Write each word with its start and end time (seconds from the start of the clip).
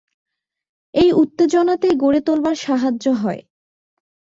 এই 0.93 1.09
উত্তেজনাতেই 1.13 1.95
গড়ে 1.95 2.19
তোলবার 2.21 2.55
সাহায্য 2.55 3.05
হয়। 3.13 3.41